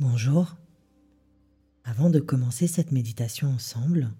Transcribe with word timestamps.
Bonjour. 0.00 0.56
Avant 1.84 2.10
de 2.10 2.18
commencer 2.18 2.66
cette 2.66 2.90
méditation 2.90 3.46
ensemble, 3.48 4.10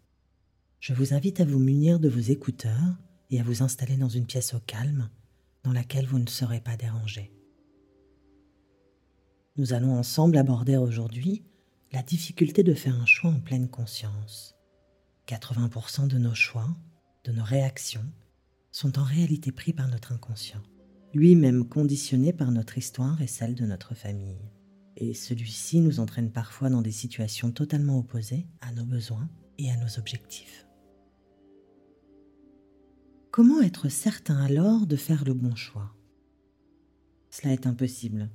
je 0.78 0.94
vous 0.94 1.14
invite 1.14 1.40
à 1.40 1.44
vous 1.44 1.58
munir 1.58 1.98
de 1.98 2.08
vos 2.08 2.20
écouteurs 2.20 2.96
et 3.30 3.40
à 3.40 3.42
vous 3.42 3.60
installer 3.60 3.96
dans 3.96 4.08
une 4.08 4.24
pièce 4.24 4.54
au 4.54 4.60
calme 4.60 5.10
dans 5.64 5.72
laquelle 5.72 6.06
vous 6.06 6.20
ne 6.20 6.28
serez 6.28 6.60
pas 6.60 6.76
dérangé. 6.76 7.32
Nous 9.56 9.72
allons 9.72 9.98
ensemble 9.98 10.36
aborder 10.36 10.76
aujourd'hui 10.76 11.42
la 11.90 12.02
difficulté 12.02 12.62
de 12.62 12.74
faire 12.74 12.94
un 12.94 13.06
choix 13.06 13.30
en 13.30 13.40
pleine 13.40 13.68
conscience. 13.68 14.54
80% 15.26 16.06
de 16.06 16.18
nos 16.18 16.36
choix, 16.36 16.68
de 17.24 17.32
nos 17.32 17.44
réactions, 17.44 18.06
sont 18.70 18.96
en 18.96 19.04
réalité 19.04 19.50
pris 19.50 19.72
par 19.72 19.88
notre 19.88 20.12
inconscient, 20.12 20.62
lui-même 21.14 21.68
conditionné 21.68 22.32
par 22.32 22.52
notre 22.52 22.78
histoire 22.78 23.20
et 23.20 23.26
celle 23.26 23.56
de 23.56 23.66
notre 23.66 23.96
famille. 23.96 24.53
Et 24.96 25.14
celui-ci 25.14 25.80
nous 25.80 26.00
entraîne 26.00 26.30
parfois 26.30 26.70
dans 26.70 26.82
des 26.82 26.92
situations 26.92 27.50
totalement 27.50 27.98
opposées 27.98 28.46
à 28.60 28.72
nos 28.72 28.84
besoins 28.84 29.28
et 29.58 29.70
à 29.70 29.76
nos 29.76 29.98
objectifs. 29.98 30.66
Comment 33.30 33.60
être 33.62 33.88
certain 33.88 34.36
alors 34.36 34.86
de 34.86 34.94
faire 34.94 35.24
le 35.24 35.34
bon 35.34 35.56
choix? 35.56 35.92
Cela 37.30 37.52
est 37.52 37.66
impossible. 37.66 38.30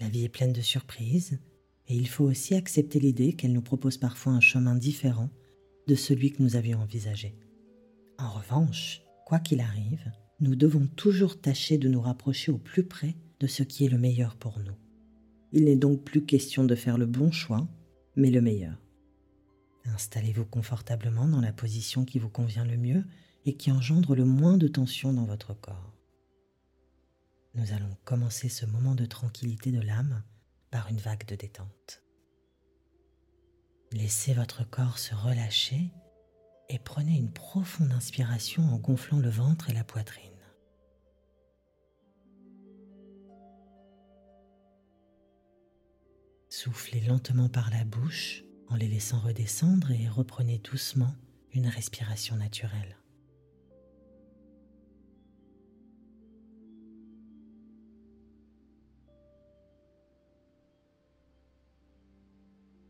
La 0.00 0.08
vie 0.08 0.24
est 0.24 0.30
pleine 0.30 0.54
de 0.54 0.62
surprises 0.62 1.38
et 1.86 1.94
il 1.94 2.08
faut 2.08 2.24
aussi 2.24 2.54
accepter 2.54 2.98
l'idée 2.98 3.34
qu'elle 3.34 3.52
nous 3.52 3.60
propose 3.60 3.98
parfois 3.98 4.32
un 4.32 4.40
chemin 4.40 4.74
différent 4.74 5.28
de 5.86 5.94
celui 5.94 6.32
que 6.32 6.42
nous 6.42 6.56
avions 6.56 6.80
envisagé. 6.80 7.36
En 8.18 8.30
revanche, 8.30 9.02
quoi 9.26 9.38
qu'il 9.38 9.60
arrive, 9.60 10.10
nous 10.40 10.56
devons 10.56 10.86
toujours 10.86 11.40
tâcher 11.40 11.76
de 11.76 11.88
nous 11.88 12.00
rapprocher 12.00 12.50
au 12.52 12.58
plus 12.58 12.84
près 12.84 13.16
de 13.40 13.46
ce 13.46 13.62
qui 13.62 13.84
est 13.84 13.90
le 13.90 13.98
meilleur 13.98 14.36
pour 14.36 14.58
nous. 14.60 14.74
Il 15.52 15.64
n'est 15.64 15.76
donc 15.76 16.02
plus 16.02 16.24
question 16.24 16.64
de 16.64 16.74
faire 16.74 16.98
le 16.98 17.06
bon 17.06 17.30
choix, 17.30 17.68
mais 18.16 18.30
le 18.30 18.40
meilleur. 18.40 18.80
Installez-vous 19.84 20.46
confortablement 20.46 21.26
dans 21.26 21.40
la 21.40 21.52
position 21.52 22.04
qui 22.04 22.18
vous 22.18 22.30
convient 22.30 22.64
le 22.64 22.76
mieux 22.76 23.04
et 23.44 23.56
qui 23.56 23.70
engendre 23.70 24.14
le 24.14 24.24
moins 24.24 24.56
de 24.56 24.68
tension 24.68 25.12
dans 25.12 25.24
votre 25.24 25.54
corps. 25.54 25.92
Nous 27.54 27.72
allons 27.72 27.94
commencer 28.04 28.48
ce 28.48 28.64
moment 28.64 28.94
de 28.94 29.04
tranquillité 29.04 29.72
de 29.72 29.80
l'âme 29.80 30.22
par 30.70 30.88
une 30.88 30.96
vague 30.96 31.26
de 31.26 31.34
détente. 31.34 32.02
Laissez 33.92 34.32
votre 34.32 34.68
corps 34.68 34.98
se 34.98 35.14
relâcher 35.14 35.92
et 36.70 36.78
prenez 36.78 37.18
une 37.18 37.32
profonde 37.32 37.92
inspiration 37.92 38.62
en 38.72 38.78
gonflant 38.78 39.18
le 39.18 39.28
ventre 39.28 39.68
et 39.68 39.74
la 39.74 39.84
poitrine. 39.84 40.31
Soufflez 46.54 47.00
lentement 47.00 47.48
par 47.48 47.70
la 47.70 47.82
bouche 47.82 48.44
en 48.68 48.76
les 48.76 48.86
laissant 48.86 49.18
redescendre 49.18 49.90
et 49.90 50.06
reprenez 50.06 50.58
doucement 50.58 51.14
une 51.54 51.66
respiration 51.66 52.36
naturelle. 52.36 52.98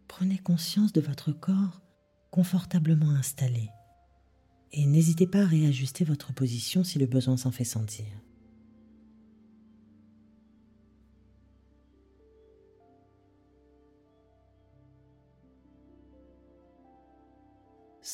Prenez 0.09 0.39
conscience 0.39 0.93
de 0.93 1.01
votre 1.01 1.31
corps 1.31 1.83
confortablement 2.33 3.11
installé 3.11 3.71
et 4.73 4.87
n'hésitez 4.87 5.29
pas 5.29 5.43
à 5.43 5.47
réajuster 5.47 6.03
votre 6.03 6.35
position 6.35 6.83
si 6.83 6.99
le 6.99 7.07
besoin 7.07 7.37
s'en 7.37 7.53
fait 7.53 7.63
sentir. 7.63 8.09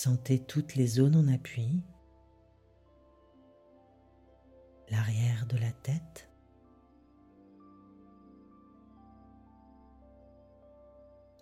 Sentez 0.00 0.38
toutes 0.38 0.76
les 0.76 0.86
zones 0.86 1.16
en 1.16 1.26
appui, 1.26 1.82
l'arrière 4.91 5.44
de 5.48 5.56
la 5.56 5.72
tête, 5.72 6.31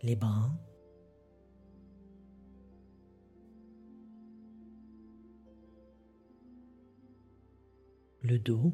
les 0.03 0.17
bras, 0.17 0.59
le 8.23 8.39
dos, 8.39 8.73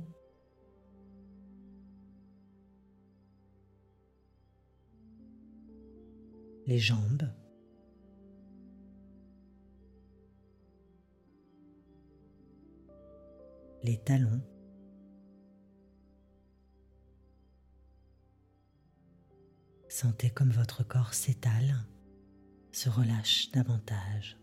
les 6.67 6.79
jambes, 6.79 7.29
les 13.83 13.99
talons, 13.99 14.43
Sentez 19.93 20.31
comme 20.31 20.51
votre 20.51 20.85
corps 20.85 21.13
s'étale, 21.13 21.77
se 22.73 22.89
relâche 22.89 23.51
davantage. 23.53 24.39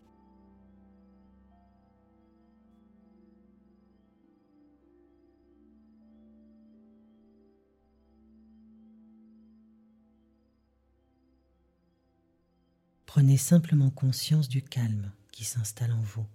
Prenez 13.06 13.36
simplement 13.36 13.90
conscience 13.90 14.48
du 14.48 14.62
calme 14.62 15.10
qui 15.32 15.44
s'installe 15.44 15.90
en 15.90 16.00
vous. 16.00 16.26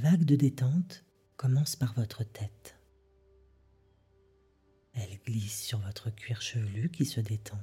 La 0.00 0.10
vague 0.10 0.24
de 0.24 0.36
détente 0.36 1.04
commence 1.36 1.74
par 1.74 1.92
votre 1.94 2.22
tête. 2.22 2.78
Elle 4.92 5.18
glisse 5.26 5.60
sur 5.60 5.80
votre 5.80 6.10
cuir 6.10 6.40
chevelu 6.40 6.88
qui 6.88 7.04
se 7.04 7.20
détend. 7.20 7.58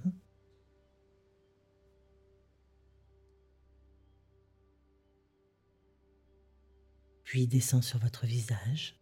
Puis 7.24 7.48
descend 7.48 7.82
sur 7.82 8.00
votre 8.00 8.26
visage 8.26 9.00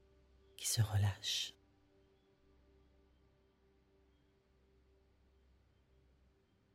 qui 0.56 0.68
se 0.68 0.84
relâche. 0.84 1.56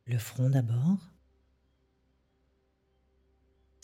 Le 0.06 0.18
front 0.18 0.50
d'abord 0.50 0.98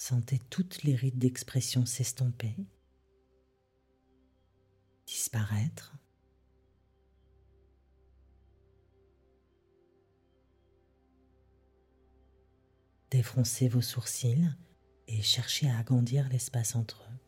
Sentez 0.06 0.38
toutes 0.50 0.82
les 0.82 0.94
rides 0.94 1.16
d'expression 1.16 1.86
s'estomper, 1.86 2.54
disparaître. 5.06 5.94
Défroncez 13.10 13.68
vos 13.68 13.80
sourcils 13.80 14.50
et 15.08 15.22
cherchez 15.22 15.70
à 15.70 15.78
agrandir 15.78 16.28
l'espace 16.28 16.76
entre 16.76 17.08
eux. 17.10 17.23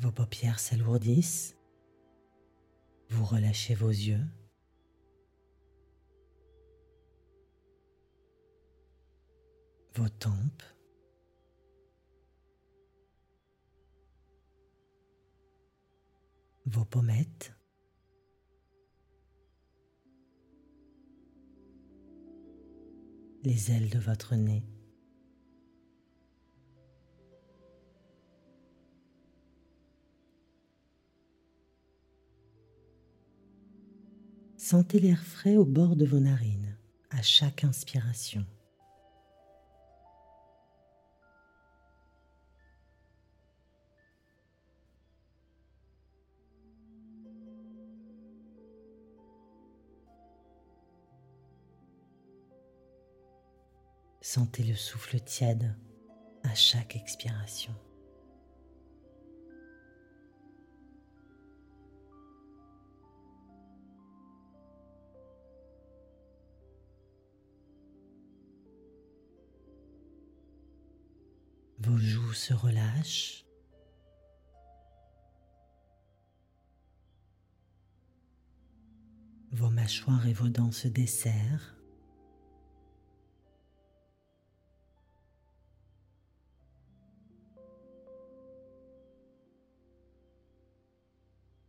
Vos 0.00 0.12
paupières 0.12 0.58
s'alourdissent. 0.58 1.58
Vous 3.10 3.24
relâchez 3.26 3.74
vos 3.74 3.90
yeux. 3.90 4.24
Vos 9.94 10.08
tempes. 10.08 10.62
Vos 16.64 16.86
pommettes. 16.86 17.52
Les 23.42 23.70
ailes 23.70 23.90
de 23.90 23.98
votre 23.98 24.34
nez. 24.34 24.64
Sentez 34.70 35.00
l'air 35.00 35.20
frais 35.20 35.56
au 35.56 35.64
bord 35.64 35.96
de 35.96 36.06
vos 36.06 36.20
narines 36.20 36.76
à 37.10 37.22
chaque 37.22 37.64
inspiration. 37.64 38.46
Sentez 54.20 54.62
le 54.62 54.76
souffle 54.76 55.18
tiède 55.18 55.74
à 56.44 56.54
chaque 56.54 56.94
expiration. 56.94 57.74
Vos 71.80 71.96
joues 71.96 72.34
se 72.34 72.52
relâchent. 72.52 73.46
Vos 79.52 79.70
mâchoires 79.70 80.26
et 80.26 80.34
vos 80.34 80.48
dents 80.48 80.72
se 80.72 80.88
desserrent. 80.88 81.74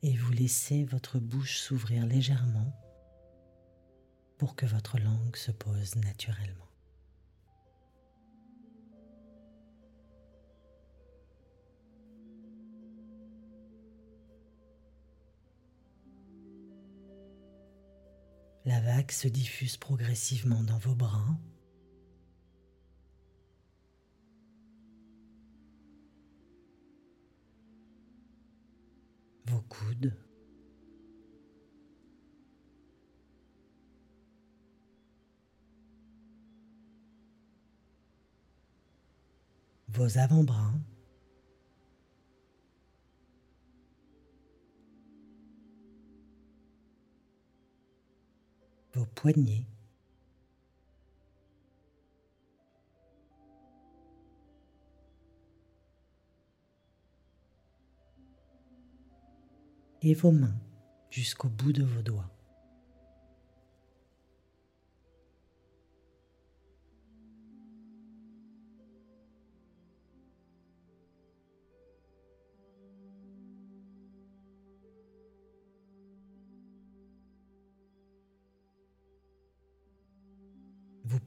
Et 0.03 0.17
vous 0.17 0.31
laissez 0.31 0.83
votre 0.83 1.19
bouche 1.19 1.59
s'ouvrir 1.59 2.05
légèrement 2.05 2.75
pour 4.37 4.55
que 4.55 4.65
votre 4.65 4.99
langue 4.99 5.35
se 5.35 5.51
pose 5.51 5.95
naturellement. 5.95 6.70
La 18.63 18.79
vague 18.79 19.09
se 19.09 19.27
diffuse 19.27 19.75
progressivement 19.77 20.61
dans 20.61 20.77
vos 20.77 20.93
bras. 20.93 21.35
Vos 29.45 29.61
coudes. 29.61 30.15
Vos 39.89 40.17
avant-bras. 40.19 40.75
Et 60.01 60.13
vos 60.15 60.31
mains 60.31 60.56
jusqu'au 61.09 61.50
bout 61.50 61.73
de 61.73 61.83
vos 61.83 62.01
doigts. 62.01 62.29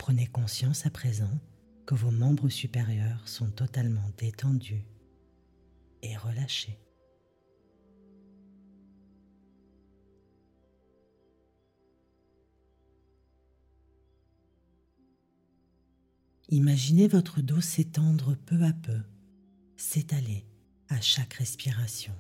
Prenez 0.05 0.27
conscience 0.27 0.85
à 0.85 0.91
présent 0.91 1.31
que 1.87 1.95
vos 1.95 2.11
membres 2.11 2.51
supérieurs 2.51 3.27
sont 3.27 3.51
totalement 3.51 4.11
détendus 4.19 4.85
et 6.03 6.15
relâchés. 6.15 6.79
Imaginez 16.51 17.09
votre 17.09 17.41
dos 17.41 17.63
s'étendre 17.63 18.37
peu 18.37 18.63
à 18.63 18.75
peu, 18.75 19.01
s'étaler 19.79 20.45
à 20.91 21.01
chaque 21.01 21.33
respiration. 21.33 22.13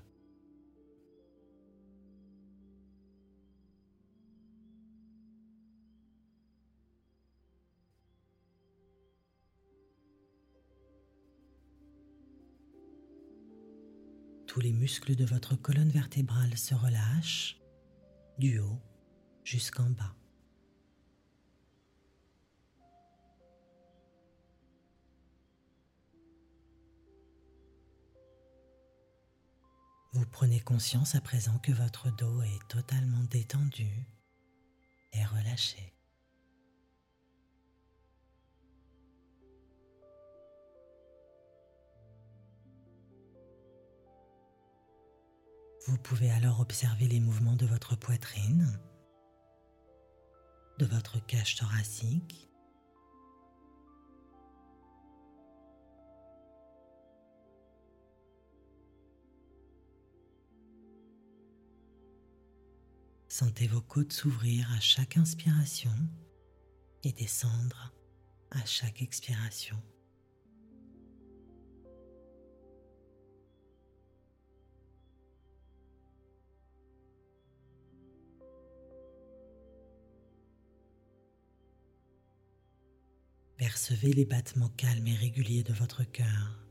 Tous 14.55 14.61
les 14.61 14.73
muscles 14.73 15.17
de 15.17 15.25
votre 15.25 15.57
colonne 15.57 15.89
vertébrale 15.89 16.57
se 16.57 16.77
relâchent 16.77 17.61
du 18.39 18.61
haut 18.61 18.81
jusqu'en 19.43 19.91
bas. 19.91 20.15
Vous 30.13 30.25
prenez 30.31 30.61
conscience 30.61 31.17
à 31.17 31.21
présent 31.21 31.59
que 31.59 31.73
votre 31.73 32.15
dos 32.15 32.41
est 32.43 32.69
totalement 32.69 33.25
détendu 33.25 34.07
et 35.15 35.25
relâché. 35.25 35.93
Vous 45.87 45.99
pouvez 45.99 46.31
alors 46.31 46.61
observer 46.61 47.07
les 47.09 47.21
mouvements 47.21 47.57
de 47.57 47.67
votre 47.67 47.97
poitrine, 47.97 48.81
de 50.79 50.87
votre 50.87 51.25
cage 51.27 51.57
thoracique, 51.57 52.49
Sentez 63.35 63.67
vos 63.67 63.81
côtes 63.81 64.13
s'ouvrir 64.13 64.71
à 64.77 64.79
chaque 64.79 65.17
inspiration 65.17 65.91
et 67.03 67.11
descendre 67.11 67.93
à 68.53 68.65
chaque 68.65 69.03
expiration. 69.03 69.83
Percevez 83.57 84.13
les 84.13 84.25
battements 84.25 84.73
calmes 84.77 85.07
et 85.07 85.15
réguliers 85.15 85.63
de 85.63 85.73
votre 85.73 86.03
cœur. 86.03 86.64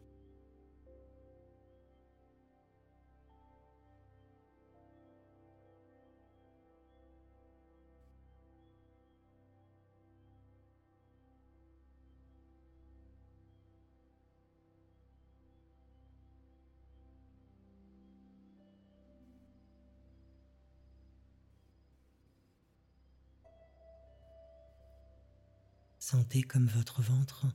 Sentez 26.06 26.44
comme 26.44 26.68
votre 26.68 27.02
ventre 27.02 27.46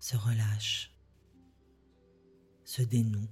se 0.00 0.14
relâche, 0.14 0.94
se 2.62 2.82
dénoue. 2.82 3.26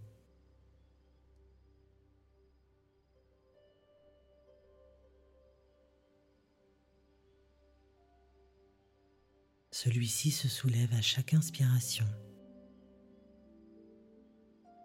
Celui-ci 9.70 10.30
se 10.30 10.48
soulève 10.48 10.94
à 10.94 11.02
chaque 11.02 11.34
inspiration 11.34 12.06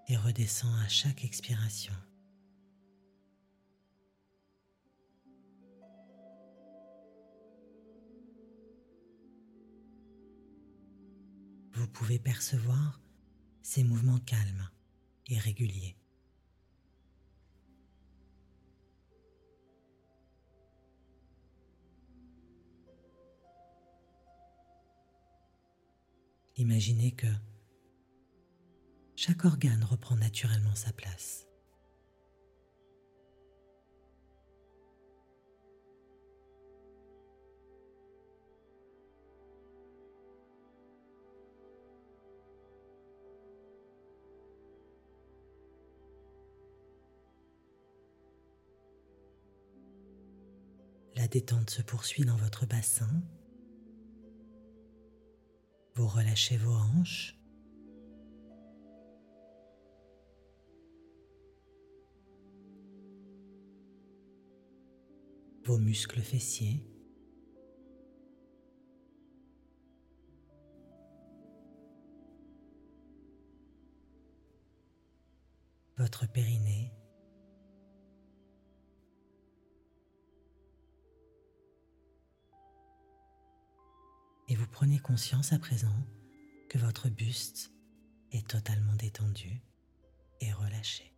et 0.10 0.18
redescend 0.18 0.78
à 0.84 0.90
chaque 0.90 1.24
expiration. 1.24 1.94
Vous 11.84 11.90
pouvez 11.90 12.18
percevoir 12.18 13.02
ces 13.62 13.84
mouvements 13.84 14.20
calmes 14.20 14.70
et 15.28 15.38
réguliers. 15.38 15.98
Imaginez 26.56 27.12
que 27.12 27.28
chaque 29.18 29.44
organe 29.44 29.84
reprend 29.84 30.16
naturellement 30.16 30.76
sa 30.76 30.94
place. 30.94 31.48
Détente 51.34 51.72
se 51.72 51.82
poursuit 51.82 52.26
dans 52.26 52.36
votre 52.36 52.68
bassin. 52.68 53.10
Vous 55.96 56.08
relâchez 56.08 56.58
vos 56.58 56.72
hanches. 56.72 57.36
Vos 65.66 65.80
muscles 65.80 66.22
fessiers. 66.22 66.86
Votre 75.98 76.32
périnée. 76.32 76.94
Prenez 84.74 84.98
conscience 84.98 85.54
à 85.54 85.60
présent 85.60 85.96
que 86.68 86.80
votre 86.80 87.08
buste 87.08 87.72
est 88.32 88.48
totalement 88.48 88.96
détendu 88.96 89.62
et 90.42 90.52
relâché. 90.52 91.16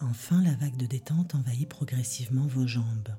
Enfin, 0.00 0.42
la 0.42 0.54
vague 0.54 0.76
de 0.76 0.84
détente 0.84 1.34
envahit 1.34 1.66
progressivement 1.66 2.46
vos 2.46 2.66
jambes, 2.66 3.16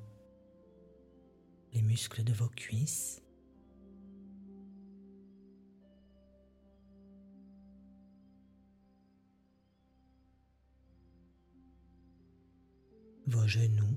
les 1.72 1.82
muscles 1.82 2.22
de 2.22 2.32
vos 2.32 2.48
cuisses, 2.48 3.22
vos 13.30 13.46
genoux, 13.46 13.96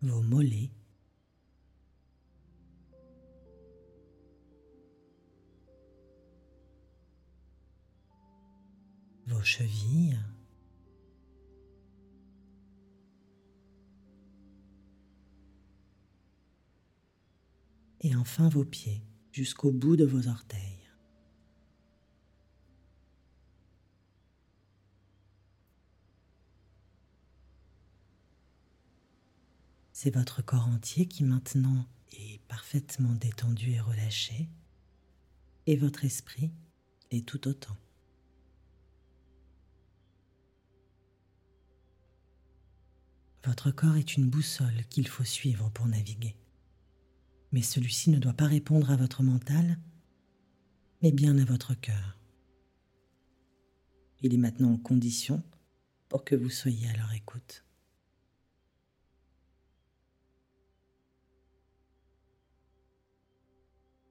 vos 0.00 0.22
mollets, 0.22 0.70
vos 9.26 9.42
chevilles, 9.42 10.33
et 18.04 18.14
enfin 18.14 18.50
vos 18.50 18.66
pieds 18.66 19.02
jusqu'au 19.32 19.72
bout 19.72 19.96
de 19.96 20.04
vos 20.04 20.28
orteils. 20.28 20.60
C'est 29.92 30.14
votre 30.14 30.42
corps 30.42 30.68
entier 30.68 31.06
qui 31.08 31.24
maintenant 31.24 31.86
est 32.12 32.42
parfaitement 32.46 33.14
détendu 33.14 33.70
et 33.70 33.80
relâché, 33.80 34.50
et 35.66 35.76
votre 35.76 36.04
esprit 36.04 36.52
est 37.10 37.26
tout 37.26 37.48
autant. 37.48 37.76
Votre 43.46 43.70
corps 43.70 43.96
est 43.96 44.16
une 44.16 44.28
boussole 44.28 44.84
qu'il 44.90 45.08
faut 45.08 45.24
suivre 45.24 45.70
pour 45.70 45.86
naviguer 45.86 46.36
mais 47.54 47.62
celui-ci 47.62 48.10
ne 48.10 48.18
doit 48.18 48.32
pas 48.32 48.48
répondre 48.48 48.90
à 48.90 48.96
votre 48.96 49.22
mental, 49.22 49.78
mais 51.02 51.12
bien 51.12 51.38
à 51.38 51.44
votre 51.44 51.74
cœur. 51.74 52.18
Il 54.22 54.34
est 54.34 54.38
maintenant 54.38 54.72
en 54.72 54.76
condition 54.76 55.40
pour 56.08 56.24
que 56.24 56.34
vous 56.34 56.50
soyez 56.50 56.88
à 56.88 56.96
leur 56.96 57.12
écoute. 57.12 57.64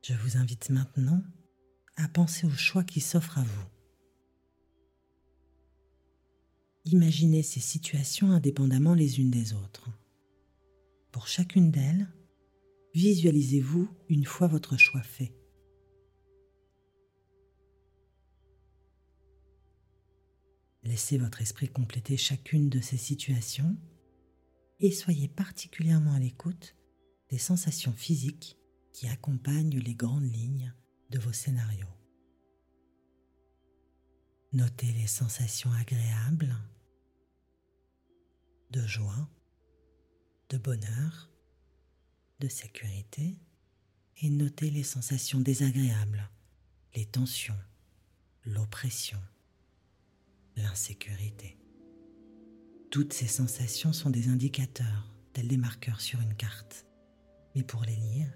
Je 0.04 0.14
vous 0.14 0.38
invite 0.38 0.70
maintenant 0.70 1.22
à 1.98 2.08
penser 2.08 2.48
au 2.48 2.52
choix 2.52 2.86
qui 2.86 3.02
s'offre 3.02 3.40
à 3.40 3.44
vous. 3.44 3.66
Imaginez 6.86 7.44
ces 7.44 7.60
situations 7.60 8.32
indépendamment 8.32 8.94
les 8.94 9.20
unes 9.20 9.32
des 9.32 9.52
autres. 9.52 9.90
Pour 11.12 11.28
chacune 11.28 11.72
d'elles, 11.72 12.08
Visualisez-vous 12.94 13.90
une 14.08 14.26
fois 14.26 14.48
votre 14.48 14.78
choix 14.78 15.02
fait. 15.02 15.34
Laissez 20.84 21.18
votre 21.18 21.42
esprit 21.42 21.70
compléter 21.70 22.18
chacune 22.18 22.70
de 22.70 22.82
ces 22.82 22.98
situations 22.98 23.76
et 24.80 24.92
soyez 24.92 25.28
particulièrement 25.28 26.14
à 26.14 26.20
l'écoute 26.20 26.76
des 27.30 27.40
sensations 27.40 27.94
physiques 27.94 28.60
qui 28.92 29.08
accompagnent 29.08 29.80
les 29.80 29.96
grandes 29.96 30.32
lignes 30.32 30.74
de 31.10 31.18
vos 31.18 31.34
scénarios. 31.34 31.88
Notez 34.52 34.92
les 34.92 35.08
sensations 35.08 35.72
agréables 35.72 36.56
de 38.70 38.86
joie, 38.86 39.30
de 40.50 40.60
bonheur, 40.60 41.33
sécurité 42.48 43.38
et 44.22 44.30
notez 44.30 44.70
les 44.70 44.84
sensations 44.84 45.40
désagréables, 45.40 46.30
les 46.96 47.06
tensions, 47.06 47.58
l'oppression, 48.46 49.20
l'insécurité. 50.56 51.58
Toutes 52.92 53.14
ces 53.14 53.28
sensations 53.28 53.94
sont 53.94 54.10
des 54.10 54.30
indicateurs, 54.30 55.12
tels 55.34 55.48
des 55.48 55.58
marqueurs 55.58 56.02
sur 56.02 56.22
une 56.22 56.36
carte. 56.36 56.86
Mais 57.56 57.64
pour 57.64 57.84
les 57.84 57.96
lire, 57.96 58.32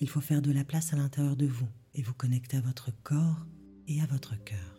il 0.00 0.08
faut 0.08 0.20
faire 0.20 0.42
de 0.42 0.50
la 0.50 0.64
place 0.64 0.92
à 0.92 0.96
l'intérieur 0.96 1.36
de 1.36 1.46
vous 1.46 1.68
et 1.94 2.02
vous 2.02 2.14
connecter 2.14 2.56
à 2.56 2.60
votre 2.60 2.90
corps 3.02 3.46
et 3.86 4.00
à 4.00 4.06
votre 4.06 4.34
cœur. 4.42 4.73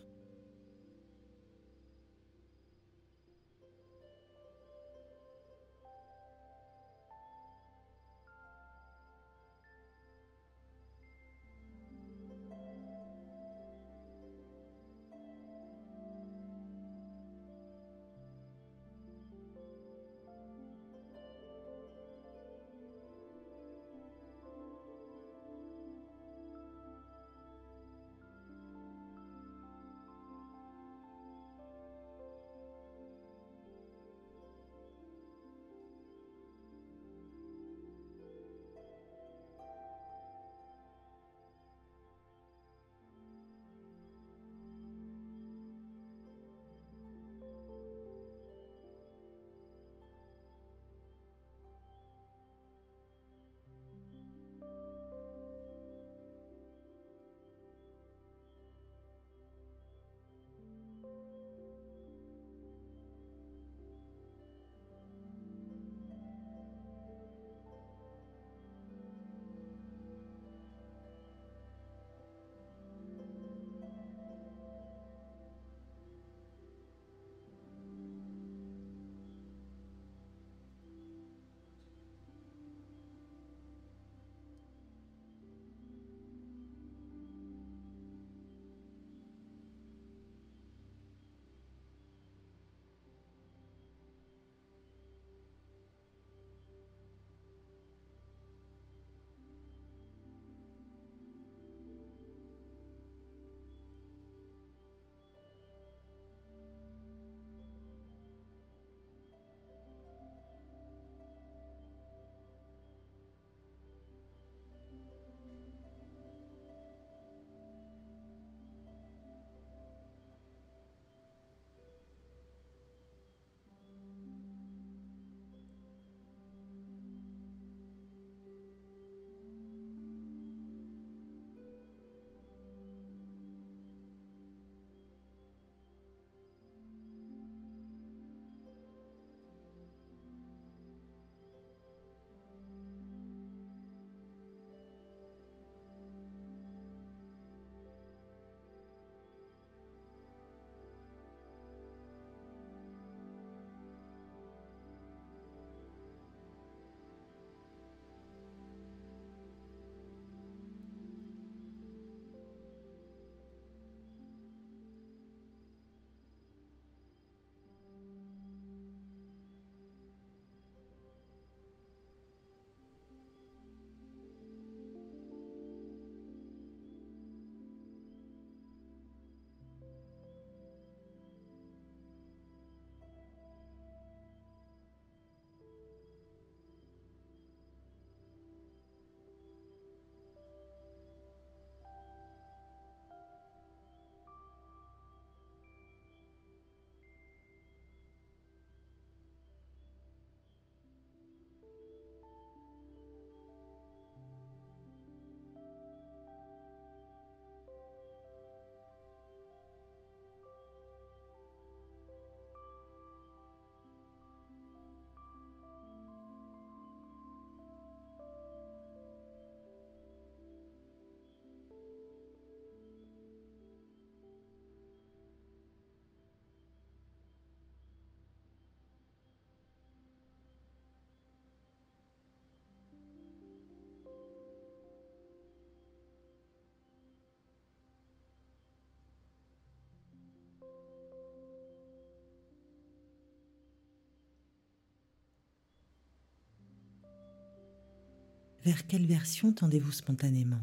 Vers 248.66 248.88
quelle 248.88 249.06
version 249.06 249.54
tendez-vous 249.54 249.92
spontanément? 249.92 250.62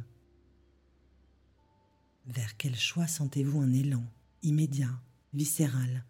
Vers 2.27 2.57
quel 2.57 2.75
choix 2.75 3.07
sentez-vous 3.07 3.61
un 3.61 3.73
élan, 3.73 4.03
immédiat, 4.43 5.01
viscéral, 5.33 6.05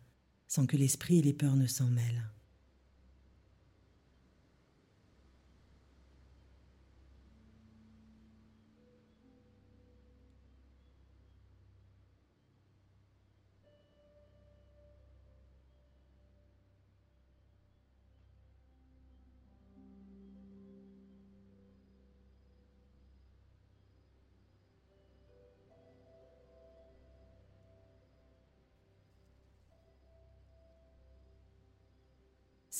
sans 0.48 0.64
que 0.64 0.78
l'esprit 0.78 1.18
et 1.18 1.22
les 1.22 1.34
peurs 1.34 1.54
ne 1.54 1.66
s'en 1.66 1.88
mêlent? 1.88 2.30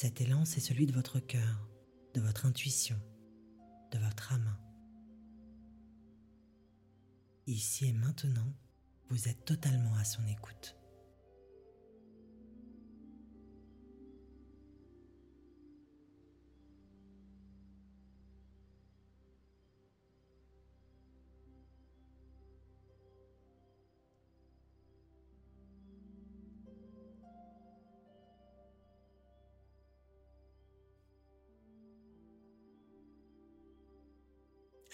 Cet 0.03 0.21
élan, 0.21 0.45
c'est 0.45 0.59
celui 0.59 0.87
de 0.87 0.93
votre 0.93 1.21
cœur, 1.21 1.71
de 2.15 2.21
votre 2.21 2.45
intuition, 2.45 3.01
de 3.93 3.99
votre 4.01 4.33
âme. 4.33 4.59
Ici 7.47 7.87
et 7.87 7.93
maintenant, 7.93 8.53
vous 9.11 9.29
êtes 9.29 9.45
totalement 9.45 9.95
à 9.95 10.03
son 10.03 10.27
écoute. 10.27 10.75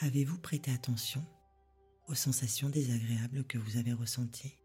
Avez-vous 0.01 0.39
prêté 0.39 0.71
attention 0.71 1.27
aux 2.07 2.15
sensations 2.15 2.69
désagréables 2.69 3.43
que 3.45 3.59
vous 3.59 3.79
avez 3.79 3.93
ressenties? 3.93 4.57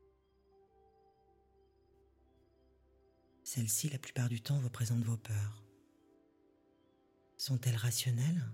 Celles-ci, 3.44 3.90
la 3.90 3.98
plupart 3.98 4.30
du 4.30 4.42
temps, 4.42 4.60
représentent 4.60 5.04
vos 5.04 5.18
peurs. 5.18 5.64
Sont-elles 7.36 7.76
rationnelles? 7.76 8.46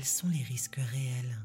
Quels 0.00 0.08
sont 0.08 0.28
les 0.30 0.42
risques 0.42 0.80
réels? 0.92 1.36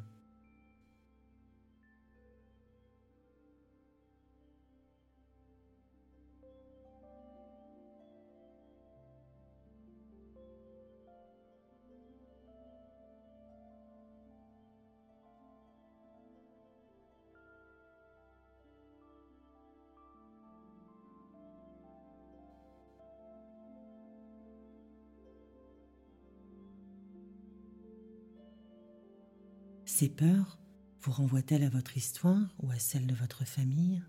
Ces 29.98 30.10
peurs 30.10 30.58
vous 31.04 31.14
renvoient-elles 31.14 31.64
à 31.64 31.70
votre 31.70 31.96
histoire 31.96 32.54
ou 32.62 32.70
à 32.70 32.80
celle 32.80 33.08
de 33.08 33.16
votre 33.16 33.46
famille? 33.46 34.04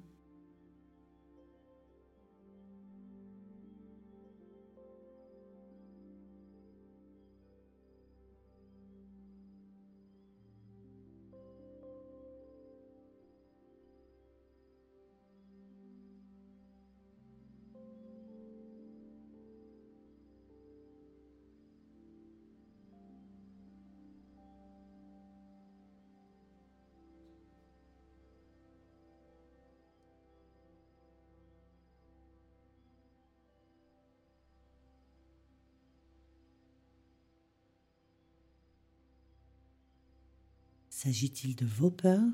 S'agit-il 40.98 41.54
de 41.56 41.66
vos 41.66 41.90
peurs 41.90 42.32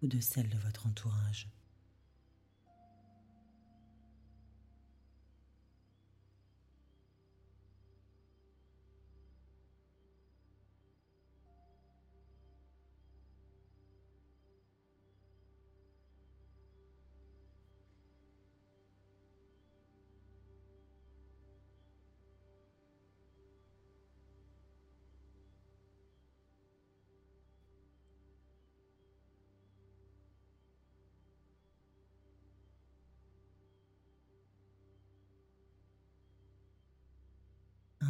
ou 0.00 0.06
de 0.06 0.20
celles 0.20 0.48
de 0.48 0.56
votre 0.58 0.86
entourage? 0.86 1.48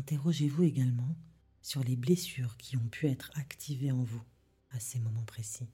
Interrogez-vous 0.00 0.62
également 0.62 1.14
sur 1.60 1.84
les 1.84 1.94
blessures 1.94 2.56
qui 2.56 2.78
ont 2.78 2.88
pu 2.88 3.06
être 3.06 3.30
activées 3.34 3.92
en 3.92 4.02
vous 4.02 4.22
à 4.70 4.80
ces 4.80 4.98
moments 4.98 5.26
précis. 5.26 5.68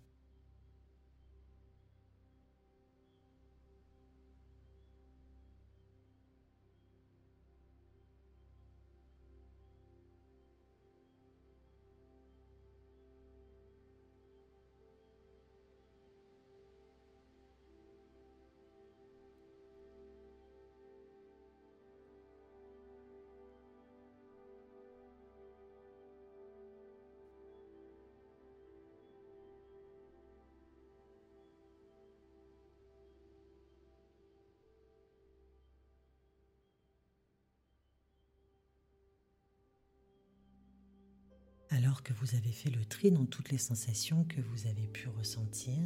Que 42.04 42.12
vous 42.12 42.36
avez 42.36 42.52
fait 42.52 42.70
le 42.70 42.84
tri 42.84 43.10
dans 43.10 43.26
toutes 43.26 43.50
les 43.50 43.58
sensations 43.58 44.24
que 44.24 44.40
vous 44.40 44.68
avez 44.68 44.86
pu 44.86 45.08
ressentir, 45.08 45.76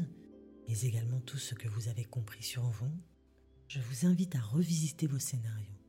mais 0.68 0.80
également 0.82 1.20
tout 1.20 1.38
ce 1.38 1.54
que 1.54 1.66
vous 1.66 1.88
avez 1.88 2.04
compris 2.04 2.42
sur 2.42 2.68
vous, 2.68 2.92
je 3.68 3.80
vous 3.80 4.06
invite 4.06 4.36
à 4.36 4.40
revisiter 4.40 5.06
vos 5.06 5.18
scénarios. 5.18 5.79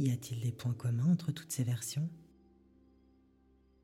Y 0.00 0.12
a-t-il 0.12 0.40
des 0.40 0.50
points 0.50 0.72
communs 0.72 1.12
entre 1.12 1.30
toutes 1.30 1.52
ces 1.52 1.62
versions? 1.62 2.08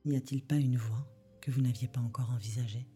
N'y 0.06 0.16
a-t-il 0.16 0.42
pas 0.42 0.56
une 0.56 0.78
voie 0.78 1.06
que 1.42 1.50
vous 1.50 1.60
n'aviez 1.60 1.88
pas 1.88 2.00
encore 2.00 2.30
envisagée? 2.30 2.86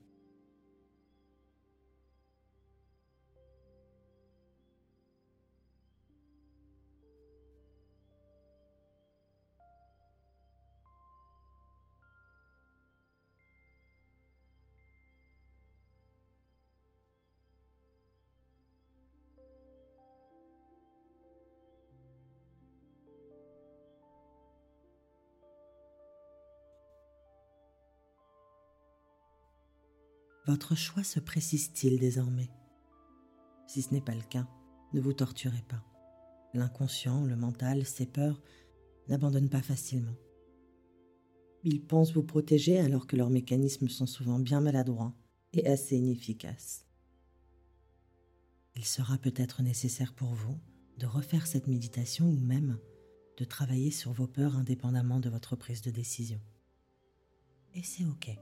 Votre 30.50 30.74
choix 30.74 31.04
se 31.04 31.20
précise-t-il 31.20 32.00
désormais? 32.00 32.50
Si 33.68 33.82
ce 33.82 33.94
n'est 33.94 34.00
pas 34.00 34.16
le 34.16 34.22
cas, 34.22 34.48
ne 34.92 35.00
vous 35.00 35.12
torturez 35.12 35.62
pas. 35.68 35.84
L'inconscient, 36.54 37.24
le 37.24 37.36
mental, 37.36 37.86
ses 37.86 38.04
peurs 38.04 38.42
n'abandonnent 39.06 39.48
pas 39.48 39.62
facilement. 39.62 40.16
Ils 41.62 41.80
pensent 41.80 42.12
vous 42.14 42.24
protéger 42.24 42.80
alors 42.80 43.06
que 43.06 43.14
leurs 43.14 43.30
mécanismes 43.30 43.88
sont 43.88 44.06
souvent 44.06 44.40
bien 44.40 44.60
maladroits 44.60 45.14
et 45.52 45.68
assez 45.68 45.96
inefficaces. 45.96 46.84
Il 48.74 48.84
sera 48.84 49.18
peut-être 49.18 49.62
nécessaire 49.62 50.14
pour 50.14 50.34
vous 50.34 50.58
de 50.98 51.06
refaire 51.06 51.46
cette 51.46 51.68
méditation 51.68 52.26
ou 52.26 52.40
même 52.40 52.76
de 53.36 53.44
travailler 53.44 53.92
sur 53.92 54.12
vos 54.12 54.26
peurs 54.26 54.56
indépendamment 54.56 55.20
de 55.20 55.30
votre 55.30 55.54
prise 55.54 55.82
de 55.82 55.92
décision. 55.92 56.40
Et 57.72 57.84
c'est 57.84 58.04
OK. 58.04 58.36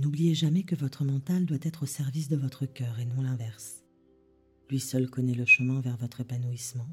N'oubliez 0.00 0.34
jamais 0.34 0.62
que 0.62 0.74
votre 0.74 1.04
mental 1.04 1.44
doit 1.44 1.58
être 1.60 1.82
au 1.82 1.86
service 1.86 2.30
de 2.30 2.36
votre 2.36 2.64
cœur 2.64 2.98
et 3.00 3.04
non 3.04 3.20
l'inverse. 3.20 3.84
Lui 4.70 4.80
seul 4.80 5.10
connaît 5.10 5.34
le 5.34 5.44
chemin 5.44 5.82
vers 5.82 5.98
votre 5.98 6.22
épanouissement 6.22 6.88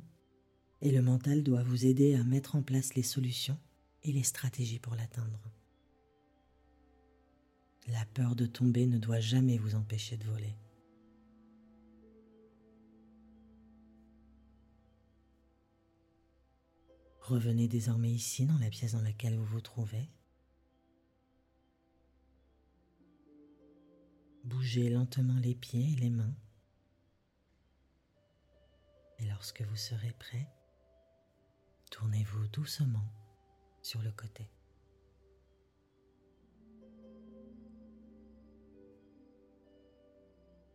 et 0.82 0.92
le 0.92 1.02
mental 1.02 1.42
doit 1.42 1.64
vous 1.64 1.86
aider 1.86 2.16
à 2.16 2.26
mettre 2.26 2.58
en 2.58 2.62
place 2.62 2.96
les 2.96 3.04
solutions 3.04 3.58
et 4.04 4.12
les 4.12 4.24
stratégies 4.24 4.80
pour 4.80 4.94
l'atteindre. 4.96 5.40
La 7.88 8.04
peur 8.14 8.36
de 8.36 8.46
tomber 8.46 8.86
ne 8.88 8.98
doit 8.98 9.22
jamais 9.22 9.58
vous 9.58 9.76
empêcher 9.76 10.18
de 10.18 10.26
voler. 10.26 10.58
Revenez 17.22 17.70
désormais 17.70 18.12
ici 18.12 18.46
dans 18.46 18.58
la 18.58 18.70
pièce 18.70 18.92
dans 18.92 19.02
laquelle 19.02 19.38
vous 19.38 19.46
vous 19.46 19.62
trouvez 19.62 20.10
Bougez 24.48 24.90
lentement 24.90 25.38
les 25.42 25.56
pieds 25.56 25.92
et 25.92 25.96
les 25.98 26.10
mains. 26.10 26.34
Et 29.20 29.26
lorsque 29.26 29.62
vous 29.62 29.76
serez 29.76 30.14
prêt, 30.14 30.48
tournez-vous 31.92 32.48
doucement 32.48 33.12
sur 33.82 34.02
le 34.02 34.12
côté. 34.14 34.50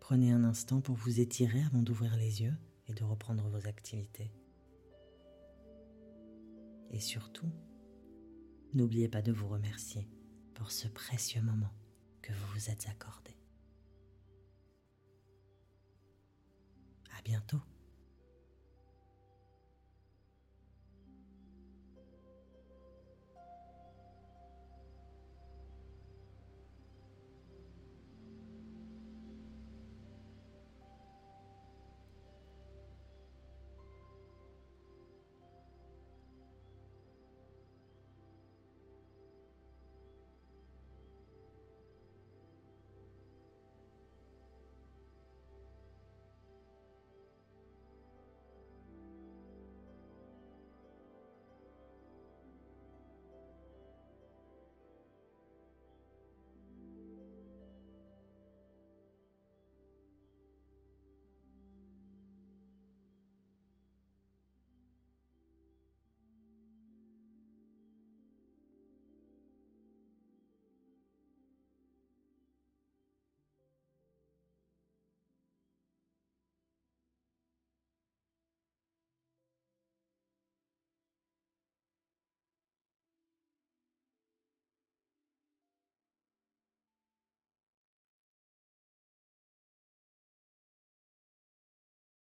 Prenez 0.00 0.32
un 0.32 0.44
instant 0.44 0.82
pour 0.82 0.96
vous 0.96 1.20
étirer 1.20 1.62
avant 1.62 1.80
d'ouvrir 1.80 2.14
les 2.16 2.42
yeux 2.42 2.54
et 2.88 2.92
de 2.92 3.04
reprendre 3.04 3.48
vos 3.48 3.66
activités. 3.66 4.30
Et 6.90 7.00
surtout, 7.00 7.50
n'oubliez 8.74 9.08
pas 9.08 9.22
de 9.22 9.32
vous 9.32 9.48
remercier 9.48 10.06
pour 10.52 10.70
ce 10.70 10.88
précieux 10.88 11.40
moment 11.40 11.72
que 12.20 12.34
vous 12.34 12.46
vous 12.52 12.68
êtes 12.68 12.86
accordé. 12.90 13.41
Bientôt. 17.24 17.60